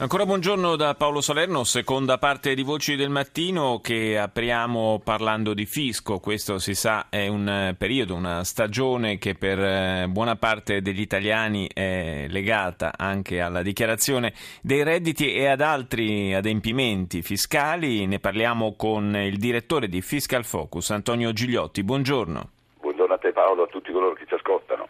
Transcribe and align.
Ancora 0.00 0.24
buongiorno 0.24 0.76
da 0.76 0.94
Paolo 0.94 1.20
Salerno, 1.20 1.64
seconda 1.64 2.18
parte 2.18 2.54
di 2.54 2.62
Voci 2.62 2.94
del 2.94 3.10
Mattino 3.10 3.80
che 3.80 4.16
apriamo 4.16 5.00
parlando 5.02 5.54
di 5.54 5.66
fisco. 5.66 6.20
Questo 6.20 6.60
si 6.60 6.76
sa 6.76 7.08
è 7.10 7.26
un 7.26 7.74
periodo, 7.76 8.14
una 8.14 8.44
stagione 8.44 9.18
che 9.18 9.34
per 9.34 9.58
eh, 9.58 10.06
buona 10.08 10.36
parte 10.36 10.82
degli 10.82 11.00
italiani 11.00 11.68
è 11.74 12.26
legata 12.28 12.92
anche 12.96 13.40
alla 13.40 13.60
dichiarazione 13.60 14.34
dei 14.62 14.84
redditi 14.84 15.32
e 15.32 15.48
ad 15.48 15.62
altri 15.62 16.32
adempimenti 16.32 17.20
fiscali. 17.20 18.06
Ne 18.06 18.20
parliamo 18.20 18.76
con 18.76 19.16
il 19.16 19.36
direttore 19.36 19.88
di 19.88 20.00
Fiscal 20.00 20.44
Focus, 20.44 20.90
Antonio 20.90 21.32
Gigliotti. 21.32 21.82
Buongiorno. 21.82 22.50
Buongiorno 22.82 23.14
a 23.14 23.18
te 23.18 23.32
Paolo, 23.32 23.64
a 23.64 23.66
tutti 23.66 23.90
coloro 23.90 24.14
che 24.14 24.26
ci 24.28 24.34
ascoltano. 24.34 24.86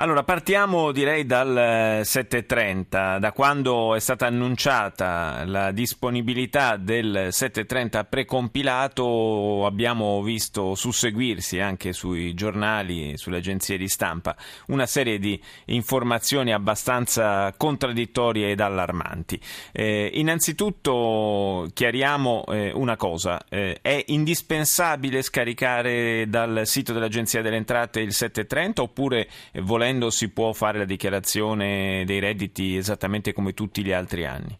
Allora, 0.00 0.22
partiamo 0.22 0.92
direi 0.92 1.26
dal 1.26 2.02
7.30, 2.04 3.16
eh, 3.16 3.18
da 3.18 3.32
quando 3.32 3.96
è 3.96 3.98
stata 3.98 4.26
annunciata 4.26 5.42
la 5.44 5.72
disponibilità 5.72 6.76
del 6.76 7.30
7.30 7.32 8.06
precompilato 8.08 9.66
abbiamo 9.66 10.22
visto 10.22 10.76
susseguirsi 10.76 11.58
anche 11.58 11.92
sui 11.92 12.32
giornali, 12.34 13.16
sulle 13.16 13.38
agenzie 13.38 13.76
di 13.76 13.88
stampa, 13.88 14.36
una 14.68 14.86
serie 14.86 15.18
di 15.18 15.42
informazioni 15.64 16.52
abbastanza 16.52 17.52
contraddittorie 17.56 18.52
ed 18.52 18.60
allarmanti. 18.60 19.40
Eh, 19.72 20.12
innanzitutto 20.14 21.68
chiariamo 21.74 22.44
eh, 22.46 22.70
una 22.72 22.94
cosa, 22.94 23.40
eh, 23.48 23.80
è 23.82 24.00
indispensabile 24.06 25.22
scaricare 25.22 26.28
dal 26.28 26.60
sito 26.66 26.92
dell'Agenzia 26.92 27.42
delle 27.42 27.56
Entrate 27.56 27.98
il 27.98 28.10
7.30 28.10 28.80
oppure 28.82 29.28
volendo 29.54 29.86
volendo 29.88 30.10
si 30.10 30.30
può 30.30 30.52
fare 30.52 30.76
la 30.76 30.84
dichiarazione 30.84 32.04
dei 32.04 32.20
redditi 32.20 32.76
esattamente 32.76 33.32
come 33.32 33.54
tutti 33.54 33.82
gli 33.82 33.92
altri 33.92 34.26
anni? 34.26 34.58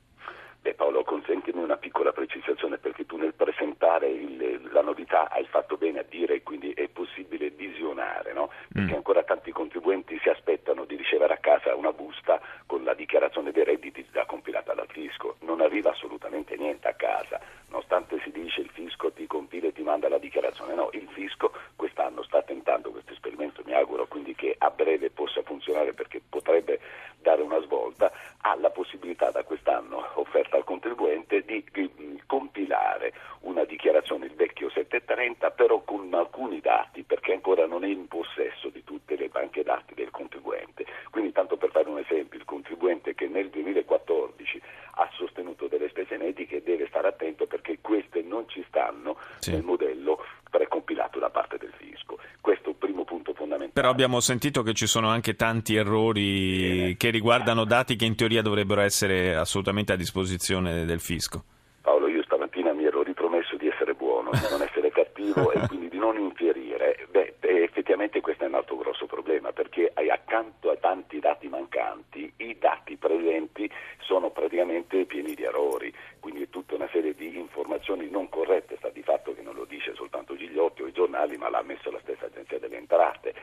Beh 0.63 0.73
Paolo, 0.73 1.03
consentimi 1.03 1.63
una 1.63 1.77
piccola 1.77 2.13
precisazione 2.13 2.79
perché 2.79 3.05
tu 3.05 3.19
nel 3.19 3.35
presentare 3.35 4.09
il, 4.09 4.71
la 4.73 4.81
novità 4.81 5.29
hai 5.31 5.45
fatto 5.45 5.77
bene 5.77 5.99
a 5.99 6.05
dire 6.09 6.43
quindi 6.43 6.73
è 6.73 6.89
possibile 6.89 7.51
visionare, 7.51 8.33
no? 8.33 8.49
Perché 8.73 8.93
mm. 8.93 8.97
ancora 8.97 9.23
tanti 9.23 9.53
contribuenti 9.53 10.19
si 10.23 10.31
aspettano 10.31 10.87
di 10.87 10.97
ricevere 10.97 11.35
a 11.35 11.39
casa 11.39 11.75
una 11.75 11.93
busta 11.93 12.41
con 12.65 12.83
la 12.85 12.95
dichiarazione 12.95 13.53
dei 13.53 13.65
redditi 13.65 14.07
già 14.11 14.25
compilata 14.25 14.73
dal 14.73 14.89
fisco. 14.89 15.37
Non 15.41 15.61
arriva 15.61 15.91
assolutamente 15.91 16.57
niente 16.57 16.89
a 16.89 16.95
casa, 16.95 17.39
nonostante 17.69 18.19
si 18.25 18.31
dice 18.31 18.63
il 18.63 18.71
fisco 18.73 19.13
ti 19.13 19.27
compila 19.27 19.69
e 19.69 19.73
ti 19.73 19.83
manda 19.83 20.09
la 20.09 20.19
dichiarazione. 20.19 20.75
No, 20.75 20.89
il 20.93 21.09
fisco 21.13 21.53
quest'anno 21.77 22.23
sta 22.23 22.43
tentando 22.43 22.91
questo 22.91 23.13
esperimento, 23.13 23.63
mi 23.65 23.75
auguro 23.75 24.07
quindi 24.07 24.35
che 24.35 24.55
a 24.59 24.71
breve 24.71 25.11
possa 25.11 25.43
funzionare 25.43 25.93
perché 25.93 26.21
potrebbe 26.29 26.79
dare 27.21 27.43
una 27.43 27.61
svolta, 27.61 28.11
ha 28.43 28.55
la 28.57 28.71
possibilità 28.71 29.31
da 29.31 29.43
quest'anno 29.43 30.05
offerta 30.15 30.57
al 30.57 30.65
contribuente 30.79 31.43
di, 31.45 31.65
di 31.73 32.23
compilare 32.27 33.13
una 33.41 33.65
dichiarazione, 33.65 34.27
il 34.27 34.35
vecchio 34.35 34.71
730, 34.71 35.51
però 35.51 35.81
con 35.81 36.13
alcuni 36.15 36.61
dati 36.61 37.03
perché 37.03 37.33
ancora 37.33 37.67
non 37.67 37.85
è 37.85 37.89
in 37.89 38.07
possesso 38.07 38.69
di 38.69 38.85
tutte 38.85 39.17
le 39.17 39.29
banche 39.29 39.65
dati 39.65 39.95
del 39.95 40.11
contribuente. 40.11 40.87
Quindi 41.11 41.33
tanto 41.33 41.57
per 41.57 41.71
fare 41.71 41.89
un 41.89 41.99
esempio, 41.99 42.39
il 42.39 42.45
contribuente 42.45 43.15
che 43.15 43.27
nel 43.27 43.51
2014 43.51 44.63
ha 45.01 45.09
sostenuto 45.15 45.67
delle 45.67 45.89
spese 45.89 46.17
mediche 46.17 46.63
deve 46.63 46.87
stare 46.87 47.09
attento 47.09 47.47
perché 47.47 47.79
queste 47.81 48.23
non 48.23 48.49
ci 48.49 48.65
stanno 48.69 49.17
sì. 49.39 49.51
nel 49.53 49.63
modello 49.63 50.25
precompilato 50.49 51.19
da 51.19 51.31
parte 51.31 51.59
del 51.59 51.73
fisco. 51.77 52.19
Questo 52.41 52.67
è 52.67 52.69
un 52.69 52.79
primo 52.79 53.05
punto 53.05 53.33
fondamentale. 53.35 53.68
Però 53.79 53.91
abbiamo 53.91 54.19
sentito 54.19 54.65
che 54.65 54.75
ci 54.75 54.89
sono 54.89 55.09
anche 55.09 55.37
tanti 55.37 55.77
errori 55.77 56.97
che 56.99 57.11
riguardano 57.11 57.65
dati 57.65 57.95
che 57.95 58.07
in 58.07 58.17
teoria 58.17 58.43
dovrebbero 58.43 58.81
essere 58.81 59.37
assolutamente 59.37 59.93
a 59.93 59.97
disposizione 59.97 60.85
del 60.85 60.99
fisco. 60.99 61.45
Paolo, 61.83 62.09
io 62.09 62.25
stamattina 62.25 62.73
mi 62.73 62.87
ero 62.87 63.05
ripromesso 63.05 63.57
di 63.57 63.69
essere 63.69 63.95
buono, 63.95 64.31
di 64.33 64.47
non 64.51 64.63
essere 64.63 64.91
cattivo 64.91 65.53
e 65.53 65.65
quindi 65.69 65.89
di 65.91 65.99
non 65.99 66.19
infierire. 66.19 67.07
Beh, 67.09 67.37
effettivamente 67.39 68.21
questo 68.21 68.43
è 68.43 68.49
un 68.49 68.55
altro 68.55 68.79
grosso 68.79 69.07
problema 69.07 69.53
perché 69.53 69.93
accanto 69.95 70.71
a 70.71 70.77
tanti 70.77 71.21
dati 71.21 71.47
mancanti, 71.47 72.33
i 72.39 72.57
dati 72.59 72.97
presenti 72.97 73.71
sono 74.01 74.31
praticamente 74.31 75.05
pieni 75.05 75.35
di 75.35 75.45
errori, 75.45 75.95
quindi 76.19 76.43
è 76.43 76.49
tutta 76.51 76.75
una 76.75 76.89
serie 76.91 77.15
di 77.15 77.39
informazioni 77.39 78.11
non 78.11 78.29
corrette, 78.29 78.77
sta 78.79 78.89
di 78.89 79.03
fatto 79.03 79.35
che 79.35 79.43
non 79.43 79.55
lo 79.55 79.65
dice 79.65 79.95
soltanto 79.95 80.37
Gigliotti 80.37 80.83
o 80.83 80.87
i 80.87 80.93
giornali, 80.93 81.37
ma 81.37 81.49
l'ha 81.49 81.63
messo 81.63 81.91
la 81.91 82.01
stessa 82.03 82.27
Agenzia 82.27 82.59
delle 82.59 82.77
Entrate, 82.79 83.35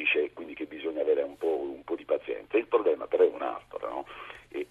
dice 0.00 0.32
quindi 0.32 0.54
che 0.54 0.64
bisogna 0.64 1.02
avere 1.02 1.22
un 1.22 1.36
po', 1.36 1.60
un 1.60 1.84
po 1.84 1.94
di 1.94 2.04
pazienza. 2.04 2.56
Il 2.56 2.66
problema 2.66 3.06
però 3.06 3.24
è 3.24 3.28
un 3.28 3.42
altro, 3.42 3.88
no? 3.88 4.06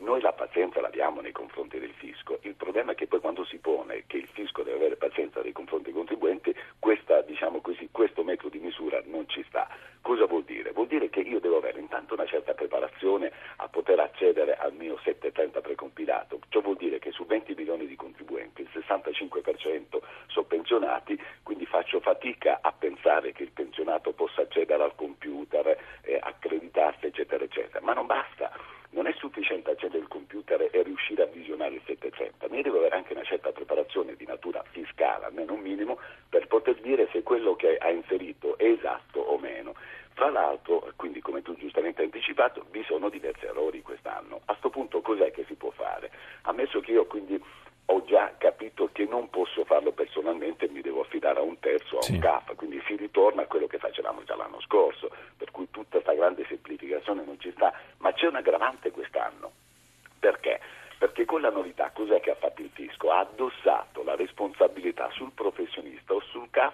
Noi 0.09 0.21
la 0.21 0.33
pazienza 0.33 0.81
l'abbiamo 0.81 1.21
nei 1.21 1.31
confronti 1.31 1.77
del 1.77 1.91
fisco, 1.91 2.39
il 2.41 2.55
problema 2.55 2.93
è 2.93 2.95
che 2.95 3.05
poi 3.05 3.19
quando 3.19 3.45
si 3.45 3.57
pone 3.59 4.05
che 4.07 4.17
il 4.17 4.27
fisco 4.27 4.63
deve 4.63 4.77
avere 4.77 4.95
pazienza 4.95 5.39
nei 5.41 5.51
confronti 5.51 5.85
dei 5.85 5.93
contribuenti, 5.93 6.55
questa, 6.79 7.21
diciamo 7.21 7.61
così, 7.61 7.89
questo 7.91 8.23
metodo 8.23 8.49
di 8.49 8.59
misura 8.59 9.01
non 9.05 9.29
ci 9.29 9.43
sta. 9.47 9.67
Cosa 10.01 10.25
vuol 10.25 10.45
dire? 10.45 10.71
Vuol 10.71 10.87
dire 10.87 11.09
che 11.09 11.19
io 11.19 11.39
devo 11.39 11.57
avere 11.57 11.79
intanto 11.79 12.15
una 12.15 12.25
certa 12.25 12.53
preparazione 12.53 13.31
a 13.57 13.67
poter 13.67 13.99
accedere 13.99 14.57
al 14.57 14.73
mio 14.73 14.97
730 15.03 15.61
precompilato, 15.61 16.39
ciò 16.49 16.61
vuol 16.61 16.77
dire 16.77 16.97
che 16.97 17.11
su 17.11 17.25
20 17.25 17.53
milioni 17.53 17.85
di 17.85 17.95
contribuenti 17.95 18.61
il 18.61 18.69
65% 18.73 19.99
sono 20.27 20.45
pensionati, 20.47 21.21
quindi 21.43 21.67
faccio 21.67 21.99
fatica 21.99 22.59
a 22.61 22.71
pensare 22.71 23.31
che 23.31 23.43
il 23.43 23.51
pensionato 23.51 24.13
possa 24.13 24.41
accedere 24.41 24.81
al 24.81 24.95
computer, 24.95 25.77
eh, 26.01 26.17
accreditarsi 26.19 27.05
eccetera 27.05 27.43
eccetera, 27.43 27.79
ma 27.85 27.93
non 27.93 28.07
basta 28.07 28.51
non 28.91 29.07
è 29.07 29.13
sufficiente 29.13 29.71
accedere 29.71 30.01
al 30.01 30.07
computer 30.07 30.67
e 30.71 30.83
riuscire 30.83 31.23
a 31.23 31.27
visionare 31.27 31.75
il 31.75 31.81
730, 31.85 32.47
ma 32.47 32.55
io 32.55 32.63
devo 32.63 32.77
avere 32.77 32.95
anche 32.95 33.13
una 33.13 33.23
certa 33.23 33.51
preparazione 33.51 34.15
di 34.15 34.25
natura 34.25 34.63
fiscale, 34.71 35.25
almeno 35.25 35.53
un 35.53 35.61
minimo, 35.79 35.99
per 36.27 36.47
poter 36.47 36.75
dire 36.81 37.07
se 37.11 37.23
quello 37.23 37.55
che 37.55 37.77
ha 37.77 37.89
inserito 37.89 38.57
è 38.57 38.65
esatto 38.65 39.19
o 39.19 39.37
meno. 39.37 39.73
Fra 40.13 40.29
l'altro, 40.29 40.91
quindi 40.97 41.21
come 41.21 41.41
tu 41.41 41.55
giustamente 41.55 42.01
hai 42.01 42.07
anticipato, 42.07 42.65
vi 42.71 42.83
sono 42.83 43.09
diversi 43.09 43.45
errori 43.45 43.81
quest'anno. 43.81 44.41
A 44.45 44.51
questo 44.51 44.69
punto 44.69 45.01
cos'è 45.01 45.31
che 45.31 45.45
si 45.47 45.55
può 45.55 45.71
fare? 45.71 46.11
Ammesso 46.41 46.81
che 46.81 46.91
io 46.91 47.05
quindi 47.05 47.41
ho 47.91 48.03
già 48.03 48.33
capito 48.37 48.89
che 48.91 49.05
non 49.05 49.29
posso 49.29 49.63
farlo 49.63 49.91
personalmente, 49.93 50.67
mi 50.67 50.81
devo 50.81 51.01
affidare 51.01 51.39
a 51.39 51.43
un 51.43 51.57
terzo, 51.59 51.95
a 51.95 52.05
un 52.07 52.15
sì. 52.15 52.19
CAF, 52.19 52.53
quindi 52.55 52.81
si 52.85 52.95
ritorna 52.95 53.43
a 53.43 53.45
quello 53.47 53.67
che 53.67 53.77
facevamo 53.77 54.23
già 54.23 54.35
l'anno 54.35 54.59
scorso, 54.61 55.09
per 55.37 55.49
cui 55.51 55.69
tutta 55.71 55.99
questa 55.99 56.13
grande 56.13 56.45
semplificazione 56.47 57.23
non 57.23 57.39
ci 57.39 57.51
sta, 57.55 57.73
ma 57.99 58.11
c'è 58.11 58.27
un 58.27 58.35
aggravante 58.35 58.91
quest'anno. 58.91 59.51
Con 61.29 61.41
la 61.41 61.51
novità 61.51 61.91
cos'è 61.93 62.19
che 62.21 62.31
ha 62.31 62.35
fatto 62.35 62.63
il 62.63 62.71
fisco? 62.73 63.11
Ha 63.11 63.19
addossato 63.19 64.01
la 64.01 64.15
responsabilità 64.15 65.11
sul 65.11 65.29
professionista 65.31 66.15
o 66.15 66.21
sul 66.21 66.47
CAF 66.49 66.73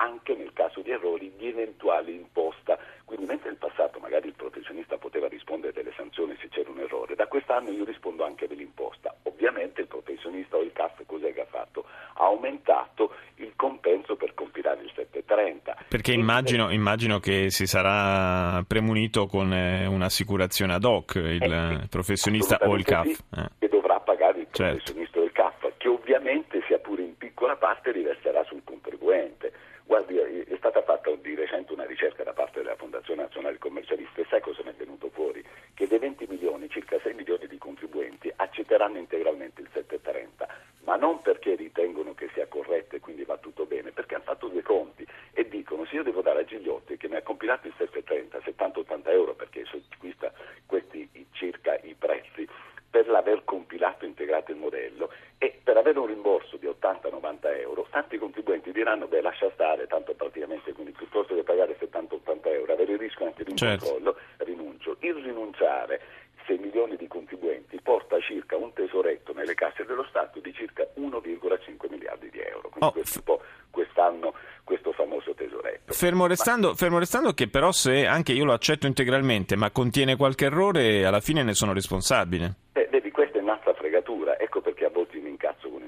anche 0.00 0.34
nel 0.34 0.54
caso 0.54 0.80
di 0.80 0.90
errori 0.90 1.30
di 1.36 1.48
eventuale 1.48 2.10
imposta. 2.10 2.78
Quindi 3.04 3.26
mentre 3.26 3.50
nel 3.50 3.58
passato 3.58 3.98
magari 3.98 4.28
il 4.28 4.34
professionista 4.34 4.96
poteva 4.96 5.28
rispondere 5.28 5.74
delle 5.74 5.92
sanzioni 5.94 6.34
se 6.40 6.48
c'era 6.48 6.70
un 6.70 6.78
errore, 6.78 7.14
da 7.14 7.26
quest'anno 7.26 7.70
io 7.72 7.84
rispondo 7.84 8.24
anche 8.24 8.46
dell'imposta. 8.46 9.14
Ovviamente 9.24 9.82
il 9.82 9.86
professionista 9.86 10.56
o 10.56 10.62
il 10.62 10.72
CAF 10.72 11.04
cos'è 11.04 11.34
che 11.34 11.42
ha 11.42 11.46
fatto? 11.46 11.84
Ha 12.14 12.24
aumentato 12.24 13.12
il 13.36 13.52
compenso 13.54 14.16
per 14.16 14.32
compilare 14.32 14.82
il 14.82 14.92
730. 14.94 15.76
Perché 15.88 16.12
immagino, 16.12 16.70
immagino 16.70 17.18
che 17.18 17.50
si 17.50 17.66
sarà 17.66 18.62
premunito 18.66 19.26
con 19.26 19.52
eh, 19.52 19.86
un'assicurazione 19.86 20.72
ad 20.72 20.84
hoc 20.84 21.16
il 21.16 21.42
eh, 21.42 21.86
professionista 21.88 22.58
o 22.62 22.74
il 22.76 22.84
CAF. 22.84 23.06
Sì, 23.06 23.22
eh. 23.36 23.48
Che 23.58 23.68
dovrà 23.68 23.98
pagare 24.00 24.40
il 24.40 24.46
certo. 24.60 24.76
professionista 24.76 25.20
il 25.20 25.32
CAF, 25.32 25.72
che 25.78 25.88
ovviamente 25.88 26.62
sia 26.66 26.78
pure 26.78 27.02
in 27.02 27.16
piccola 27.16 27.56
parte 27.56 27.92
riverserà 27.92 28.44
sul 28.44 28.62
contribuente. 28.64 29.52
Guardi, 29.84 30.16
è 30.18 30.56
stata 30.56 30.82
fatta 30.82 31.10
di 31.20 31.34
recente 31.34 31.72
una 31.72 31.84
ricerca 31.84 32.22
da 32.22 32.32
parte 32.32 32.62
della 32.62 32.76
Fondazione 32.76 33.22
Nazionale 33.22 33.58
Commercialista 33.58 34.20
e 34.20 34.26
sai 34.28 34.40
cosa 34.40 34.62
ne 34.62 34.70
è 34.70 34.74
venuto 34.74 35.10
fuori? 35.10 35.44
Che 35.74 35.86
dei 35.88 35.98
20 35.98 36.26
milioni, 36.28 36.68
circa 36.68 37.00
6 37.00 37.14
milioni 37.14 37.48
di 37.48 37.58
contribuenti 37.58 38.32
accetteranno 38.34 38.98
integralmente 38.98 39.62
il 39.62 39.68
730, 39.72 40.46
ma 40.84 40.94
non 40.96 41.20
perché 41.22 41.56
ritengono 41.56 42.14
che 42.14 42.30
sia 42.34 42.46
corretto 42.46 42.96
e 42.96 43.00
quindi 43.00 43.24
va 43.24 43.36
tutto 43.38 43.64
bene, 43.66 43.90
perché 43.90 44.14
hanno 44.14 44.24
fatto 44.24 44.46
due 44.46 44.62
conti 44.62 45.04
e 45.32 45.48
dicono 45.48 45.84
se 45.86 45.96
io 45.96 46.02
devo 46.04 46.22
dare 46.22 46.40
a 46.40 46.44
Gigliotti 46.44 46.96
che 46.96 47.08
mi 47.08 47.16
ha 47.16 47.22
compilato 47.22 47.66
il 47.66 47.74
730, 47.76 48.38
70-80 48.38 49.10
euro 49.10 49.34
perché 49.34 49.64
acquista 49.92 50.32
questi 50.66 51.08
circa 51.32 51.76
i 51.82 51.94
prezzi, 51.98 52.46
per 52.90 53.08
l'aver 53.08 53.44
compilato 53.44 54.04
e 54.04 54.08
integrato 54.08 54.50
il 54.50 54.58
modello 54.58 55.10
e 55.38 55.58
per 55.62 55.76
avere 55.76 55.98
un 55.98 56.06
rimborso 56.06 56.56
di 56.56 56.66
80-90 56.66 57.58
euro, 57.60 57.86
tanti 57.88 58.18
contribuenti 58.18 58.68
diranno 58.80 59.06
beh 59.06 59.20
lascia 59.20 59.50
stare, 59.52 59.86
tanto 59.86 60.14
praticamente 60.14 60.72
quindi 60.72 60.92
piuttosto 60.92 61.34
che 61.34 61.42
pagare 61.42 61.76
70-80 61.78 62.48
euro, 62.48 62.72
avere 62.72 62.92
il 62.92 62.98
rischio 62.98 63.26
anche 63.26 63.44
di 63.44 63.50
un 63.50 63.56
certo. 63.56 63.84
controllo, 63.84 64.16
rinuncio. 64.38 64.96
Il 65.00 65.14
rinunciare 65.16 66.00
6 66.46 66.58
milioni 66.58 66.96
di 66.96 67.06
contribuenti 67.06 67.78
porta 67.82 68.18
circa 68.20 68.56
un 68.56 68.72
tesoretto 68.72 69.34
nelle 69.34 69.54
casse 69.54 69.84
dello 69.84 70.04
Stato 70.08 70.40
di 70.40 70.52
circa 70.54 70.86
1,5 70.96 71.90
miliardi 71.90 72.30
di 72.30 72.40
euro. 72.40 72.70
Quindi 72.70 72.86
oh. 72.86 72.92
questo 72.92 73.18
è 73.18 73.18
un 73.18 73.24
po' 73.24 73.42
quest'anno 73.70 74.34
questo 74.64 74.92
famoso 74.92 75.34
tesoretto. 75.34 75.92
Fermo 75.92 76.26
restando, 76.26 76.68
ma... 76.68 76.74
fermo 76.74 76.98
restando, 76.98 77.32
che 77.32 77.48
però 77.48 77.72
se 77.72 78.06
anche 78.06 78.32
io 78.32 78.44
lo 78.44 78.54
accetto 78.54 78.86
integralmente, 78.86 79.56
ma 79.56 79.70
contiene 79.70 80.16
qualche 80.16 80.46
errore, 80.46 81.04
alla 81.04 81.20
fine 81.20 81.42
ne 81.42 81.52
sono 81.52 81.74
responsabile. 81.74 82.54
Eh, 82.72 82.88
vedi, 82.90 83.10
questa 83.10 83.38
è 83.38 83.42
un'altra 83.42 83.74
fregatura, 83.74 84.38
ecco 84.38 84.60
perché 84.62 84.86
a 84.86 84.90
volte 84.90 85.18
mi 85.18 85.28
incazzo 85.28 85.68
con 85.68 85.82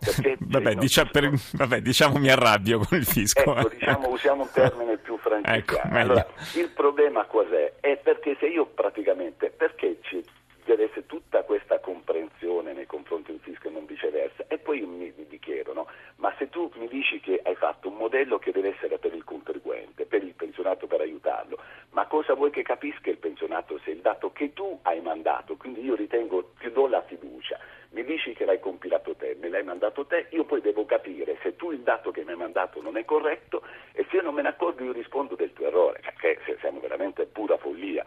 no? 0.00 0.34
vabbè, 0.40 0.74
dicia, 0.74 1.04
per, 1.04 1.30
vabbè, 1.52 1.80
diciamo 1.80 2.18
mi 2.18 2.30
arrabbio 2.30 2.78
con 2.78 2.98
il 2.98 3.06
fisco. 3.06 3.56
Ecco, 3.56 3.68
diciamo, 3.68 4.08
usiamo 4.08 4.42
un 4.42 4.50
termine 4.52 4.96
più 4.98 5.16
francese. 5.18 5.56
ecco, 5.56 5.80
allora, 5.82 6.26
il 6.54 6.70
problema 6.74 7.24
cos'è? 7.24 7.74
È 7.80 7.96
perché 7.96 8.36
se 8.38 8.46
io 8.46 8.66
praticamente, 8.66 9.50
perché 9.50 9.98
ci 10.02 10.24
deve 10.64 10.84
essere 10.84 11.06
tutta 11.06 11.42
questa 11.42 11.80
comprensione 11.80 12.72
nei 12.72 12.86
confronti 12.86 13.32
del 13.32 13.40
fisco 13.42 13.68
e 13.68 13.70
non 13.70 13.86
viceversa. 13.86 14.44
E 14.46 14.58
poi 14.58 14.80
mi, 14.82 15.12
mi 15.16 15.38
chiedo, 15.38 15.72
no? 15.72 15.86
ma 16.16 16.32
se 16.38 16.48
tu 16.48 16.70
mi 16.76 16.86
dici 16.86 17.18
che 17.20 17.40
hai 17.44 17.56
fatto 17.56 17.88
un 17.88 17.96
modello 17.96 18.38
che 18.38 18.52
deve 18.52 18.74
essere 18.74 18.98
per 18.98 19.14
il 19.14 19.24
contribuente, 19.24 20.04
per 20.04 20.22
il 20.22 20.34
pensionato 20.34 20.86
per 20.86 21.00
aiutarlo, 21.00 21.58
ma 21.90 21.98
cosa 22.10 22.34
vuoi 22.34 22.50
che 22.50 22.62
capisca 22.62 23.08
il 23.08 23.18
pensionato? 23.18 23.78
Se 23.84 23.92
il 23.92 24.00
dato 24.00 24.32
che 24.32 24.52
tu 24.52 24.80
hai 24.82 25.00
mandato, 25.00 25.56
quindi 25.56 25.84
io 25.84 25.94
ritengo, 25.94 26.54
ti 26.58 26.68
do 26.72 26.88
la 26.88 27.02
fiducia, 27.02 27.56
mi 27.90 28.02
dici 28.02 28.32
che 28.32 28.44
l'hai 28.44 28.58
compilato 28.58 29.14
te, 29.14 29.36
me 29.40 29.48
l'hai 29.48 29.62
mandato 29.62 30.04
te, 30.06 30.26
io 30.30 30.42
poi 30.42 30.60
devo 30.60 30.84
capire 30.84 31.38
se 31.40 31.54
tu 31.54 31.70
il 31.70 31.82
dato 31.82 32.10
che 32.10 32.24
mi 32.24 32.32
hai 32.32 32.36
mandato 32.36 32.82
non 32.82 32.96
è 32.96 33.04
corretto 33.04 33.62
e 33.92 34.04
se 34.10 34.16
io 34.16 34.22
non 34.22 34.34
me 34.34 34.42
ne 34.42 34.48
accorgo 34.48 34.82
io 34.82 34.90
rispondo 34.90 35.36
del 35.36 35.52
tuo 35.52 35.68
errore, 35.68 36.00
cioè, 36.02 36.36
che 36.38 36.56
siamo 36.58 36.80
veramente 36.80 37.26
pura 37.26 37.56
follia. 37.56 38.04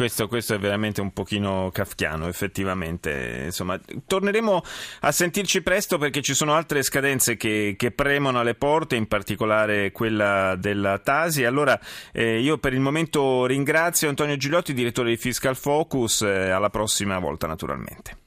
Questo, 0.00 0.28
questo, 0.28 0.54
è 0.54 0.58
veramente 0.58 1.02
un 1.02 1.12
pochino 1.12 1.68
kafkiano, 1.70 2.26
effettivamente. 2.26 3.42
Insomma, 3.44 3.78
torneremo 4.06 4.62
a 5.00 5.12
sentirci 5.12 5.60
presto 5.60 5.98
perché 5.98 6.22
ci 6.22 6.32
sono 6.32 6.54
altre 6.54 6.82
scadenze 6.82 7.36
che, 7.36 7.74
che 7.76 7.90
premono 7.90 8.40
alle 8.40 8.54
porte, 8.54 8.96
in 8.96 9.06
particolare 9.06 9.92
quella 9.92 10.56
della 10.56 11.00
Tasi. 11.00 11.44
Allora, 11.44 11.78
eh, 12.12 12.40
io 12.40 12.56
per 12.56 12.72
il 12.72 12.80
momento 12.80 13.44
ringrazio 13.44 14.08
Antonio 14.08 14.38
Gigliotti, 14.38 14.72
direttore 14.72 15.10
di 15.10 15.18
Fiscal 15.18 15.54
Focus. 15.54 16.22
Eh, 16.22 16.48
alla 16.48 16.70
prossima 16.70 17.18
volta, 17.18 17.46
naturalmente. 17.46 18.16